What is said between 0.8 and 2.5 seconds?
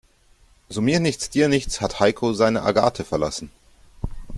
mir nichts, dir nichts hat Heiko